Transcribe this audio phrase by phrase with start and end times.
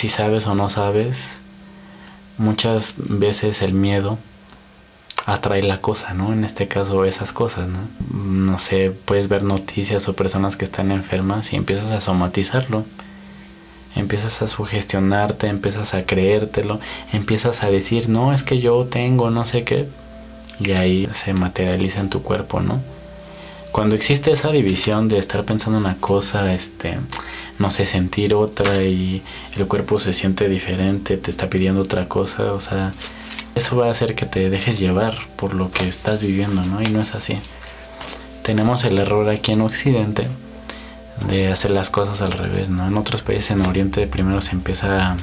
[0.00, 1.18] si sabes o no sabes,
[2.38, 4.16] muchas veces el miedo
[5.26, 6.32] atrae la cosa, ¿no?
[6.32, 7.80] En este caso esas cosas, ¿no?
[8.18, 12.86] No sé, puedes ver noticias o personas que están enfermas y empiezas a somatizarlo.
[13.94, 16.80] Empiezas a sugestionarte, empiezas a creértelo,
[17.12, 19.86] empiezas a decir, no, es que yo tengo no sé qué.
[20.60, 22.80] Y ahí se materializa en tu cuerpo, ¿no?
[23.72, 26.98] Cuando existe esa división de estar pensando una cosa, este,
[27.58, 29.22] no sé, sentir otra y
[29.56, 32.92] el cuerpo se siente diferente, te está pidiendo otra cosa, o sea,
[33.54, 36.82] eso va a hacer que te dejes llevar por lo que estás viviendo, ¿no?
[36.82, 37.38] Y no es así.
[38.42, 40.26] Tenemos el error aquí en Occidente
[41.28, 42.86] de hacer las cosas al revés, ¿no?
[42.86, 45.16] En otros países en Oriente primero se empieza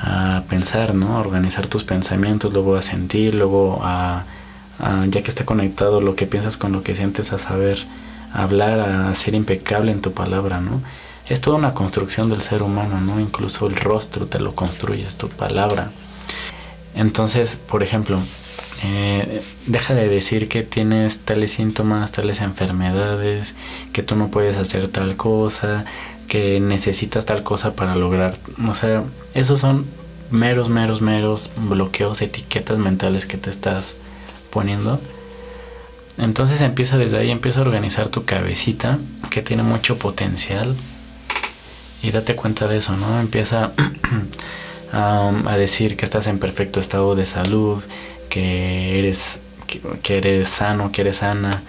[0.00, 1.16] a, pensar, ¿no?
[1.16, 4.24] A organizar tus pensamientos, luego a sentir, luego a,
[4.78, 7.86] ya que está conectado lo que piensas con lo que sientes, a saber
[8.32, 10.82] hablar, a ser impecable en tu palabra, ¿no?
[11.28, 13.18] Es toda una construcción del ser humano, ¿no?
[13.20, 15.90] Incluso el rostro te lo construyes, tu palabra.
[16.94, 18.18] Entonces, por ejemplo,
[18.82, 23.54] eh, deja de decir que tienes tales síntomas, tales enfermedades,
[23.92, 25.86] que tú no puedes hacer tal cosa,
[26.28, 28.34] que necesitas tal cosa para lograr.
[28.68, 29.86] O sea, esos son
[30.30, 33.94] meros, meros, meros bloqueos, etiquetas mentales que te estás
[34.54, 35.00] poniendo.
[36.16, 38.98] Entonces empieza desde ahí, empieza a organizar tu cabecita,
[39.30, 40.74] que tiene mucho potencial.
[42.02, 43.20] Y date cuenta de eso, ¿no?
[43.20, 43.72] Empieza
[44.92, 47.82] a decir que estás en perfecto estado de salud,
[48.28, 49.40] que eres,
[50.02, 51.62] que, eres sano, que eres sana,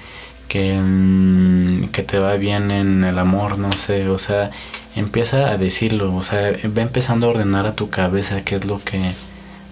[0.48, 4.52] que, mm, que te va bien en el amor, no sé, o sea,
[4.96, 8.84] empieza a decirlo, o sea, va empezando a ordenar a tu cabeza qué es lo
[8.84, 9.00] que,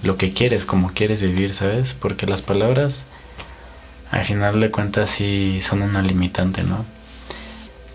[0.04, 1.94] lo que quieres, cómo quieres vivir, ¿sabes?
[1.94, 3.04] Porque las palabras,
[4.12, 6.86] al final de cuentas, sí son una limitante, ¿no?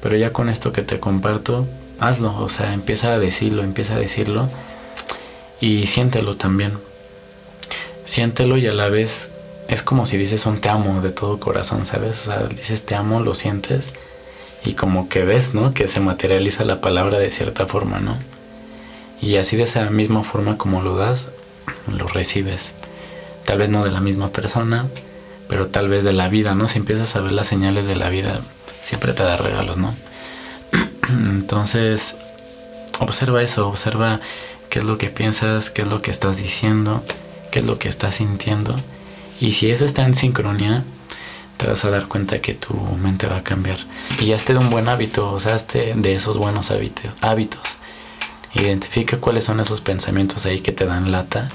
[0.03, 1.67] Pero ya con esto que te comparto,
[2.01, 4.49] hazlo, o sea, empieza a decirlo, empieza a decirlo
[5.61, 6.79] y siéntelo también.
[8.05, 9.31] Siéntelo y a la vez
[9.69, 12.23] es como si dices un te amo de todo corazón, ¿sabes?
[12.23, 13.93] O sea, dices te amo, lo sientes
[14.65, 15.75] y como que ves, ¿no?
[15.75, 18.17] Que se materializa la palabra de cierta forma, ¿no?
[19.21, 21.29] Y así de esa misma forma como lo das,
[21.91, 22.75] lo recibes.
[23.45, 24.87] Tal vez no de la misma persona,
[25.49, 26.69] pero tal vez de la vida, ¿no?
[26.69, 28.41] Si empiezas a ver las señales de la vida,
[28.83, 29.95] siempre te da regalos, ¿no?
[31.09, 32.15] Entonces,
[32.99, 34.21] observa eso, observa
[34.71, 37.03] qué es lo que piensas, qué es lo que estás diciendo,
[37.51, 38.77] qué es lo que estás sintiendo.
[39.41, 40.85] Y si eso está en sincronía,
[41.57, 43.79] te vas a dar cuenta que tu mente va a cambiar.
[44.21, 47.79] Y hazte de un buen hábito, o sea, hazte de esos buenos hábitos, hábitos.
[48.55, 51.49] Identifica cuáles son esos pensamientos ahí que te dan lata,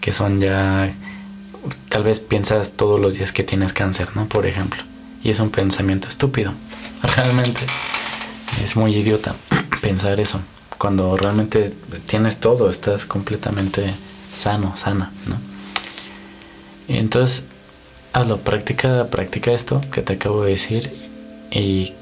[0.00, 0.92] que son ya,
[1.88, 4.26] tal vez piensas todos los días que tienes cáncer, ¿no?
[4.26, 4.82] Por ejemplo.
[5.22, 6.52] Y es un pensamiento estúpido.
[7.02, 7.60] Realmente
[8.62, 9.34] es muy idiota
[9.82, 10.40] pensar eso
[10.80, 11.74] cuando realmente
[12.06, 13.92] tienes todo, estás completamente
[14.34, 15.36] sano, sana, ¿no?
[16.88, 17.44] entonces,
[18.14, 20.90] hazlo, practica, practica esto que te acabo de decir
[21.50, 21.92] y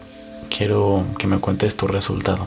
[0.49, 2.47] quiero que me cuentes tu resultado.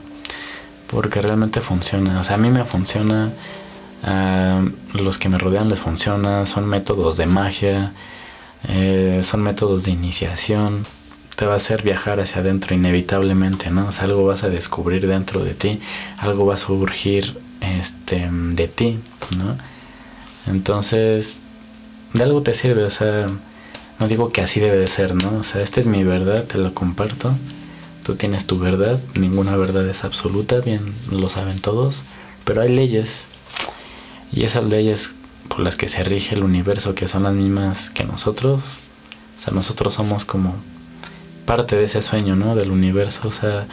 [0.87, 2.21] Porque realmente funciona.
[2.21, 3.33] O sea, a mí me funciona,
[4.03, 7.93] los que me rodean les funciona, son métodos de magia,
[8.67, 10.85] eh, son métodos de iniciación
[11.41, 13.87] te va a hacer viajar hacia adentro inevitablemente, ¿no?
[13.87, 15.79] O sea, algo vas a descubrir dentro de ti,
[16.19, 18.99] algo va a surgir este, de ti,
[19.35, 19.57] ¿no?
[20.45, 21.37] Entonces,
[22.13, 23.27] de algo te sirve, o sea,
[23.99, 25.39] no digo que así debe de ser, ¿no?
[25.39, 27.33] O sea, esta es mi verdad, te la comparto,
[28.05, 32.03] tú tienes tu verdad, ninguna verdad es absoluta, bien lo saben todos,
[32.43, 33.23] pero hay leyes,
[34.33, 35.11] y esas leyes
[35.47, 38.61] por las que se rige el universo, que son las mismas que nosotros,
[39.37, 40.55] o sea, nosotros somos como
[41.45, 42.55] parte de ese sueño, ¿no?
[42.55, 43.67] Del universo, o sea,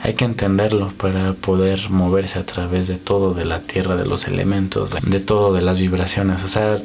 [0.00, 4.26] hay que entenderlo para poder moverse a través de todo, de la tierra, de los
[4.26, 6.78] elementos, de todo, de las vibraciones, o sea,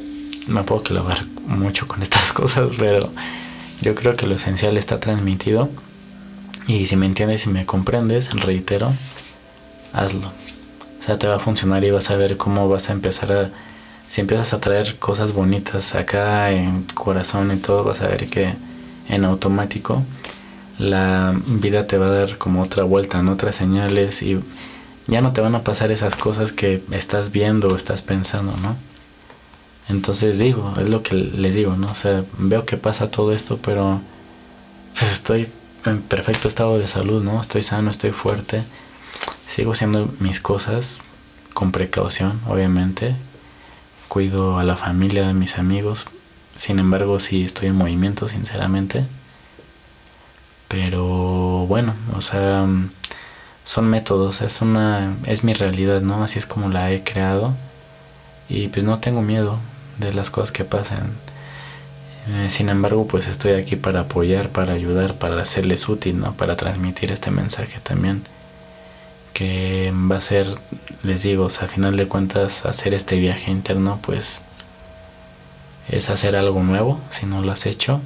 [0.47, 3.09] me puedo clavar mucho con estas cosas, pero
[3.81, 5.69] yo creo que lo esencial está transmitido
[6.67, 8.93] y si me entiendes y me comprendes, reitero,
[9.93, 10.31] hazlo.
[11.07, 13.49] Sea, te va a funcionar y vas a ver cómo vas a empezar a...
[14.09, 18.55] Si empiezas a traer cosas bonitas acá en corazón y todo, vas a ver que
[19.07, 20.03] en automático,
[20.77, 23.31] la vida te va a dar como otra vuelta, ¿no?
[23.31, 24.37] otras señales y
[25.07, 28.75] ya no te van a pasar esas cosas que estás viendo o estás pensando, ¿no?
[29.87, 31.89] Entonces digo, es lo que les digo, ¿no?
[31.89, 34.01] O sea, veo que pasa todo esto, pero
[34.99, 35.47] pues estoy
[35.85, 37.39] en perfecto estado de salud, ¿no?
[37.39, 38.63] Estoy sano, estoy fuerte,
[39.57, 40.99] sigo haciendo mis cosas
[41.55, 43.15] con precaución, obviamente.
[44.07, 46.05] Cuido a la familia, a mis amigos,
[46.55, 49.07] sin embargo, sí estoy en movimiento, sinceramente.
[50.67, 52.67] Pero bueno, o sea,
[53.63, 56.23] son métodos, es una es mi realidad, ¿no?
[56.23, 57.55] Así es como la he creado
[58.49, 59.57] y pues no tengo miedo
[59.97, 61.13] de las cosas que pasan.
[62.27, 66.33] Eh, sin embargo, pues estoy aquí para apoyar, para ayudar, para hacerles útil, ¿no?
[66.33, 68.21] Para transmitir este mensaje también
[69.37, 70.47] que va a ser,
[71.03, 74.39] les digo, a final de cuentas hacer este viaje interno, pues
[75.89, 78.01] es hacer algo nuevo si no lo has hecho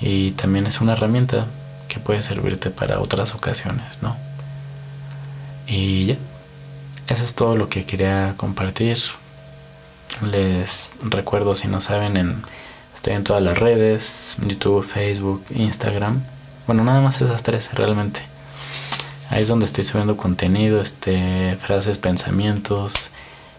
[0.00, 1.46] y también es una herramienta
[1.86, 4.16] que puede servirte para otras ocasiones, ¿no?
[5.68, 6.16] Y ya,
[7.06, 8.98] eso es todo lo que quería compartir.
[10.28, 12.42] Les recuerdo si no saben, en,
[12.96, 16.20] estoy en todas las redes, YouTube, Facebook, Instagram.
[16.66, 18.22] Bueno, nada más esas tres realmente.
[19.30, 23.10] Ahí es donde estoy subiendo contenido, este, frases, pensamientos,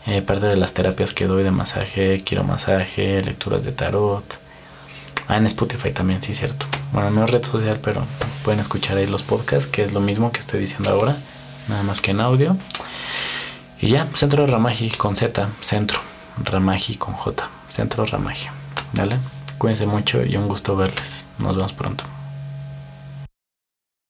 [0.08, 4.24] eh, parte de las terapias que doy de masaje, quiero masaje, lecturas de tarot.
[5.28, 6.66] Ah, en Spotify también, sí, cierto.
[6.92, 8.04] Bueno, no es red social, pero
[8.44, 11.16] pueden escuchar ahí los podcasts, que es lo mismo que estoy diciendo ahora,
[11.68, 12.58] nada más que en audio.
[13.80, 16.00] Y ya, Centro Ramaji con Z, Centro
[16.44, 18.48] Ramaji con J, Centro Ramaji.
[18.94, 19.18] ¿Vale?
[19.60, 21.26] Cuídense mucho y un gusto verles.
[21.38, 22.06] Nos vemos pronto.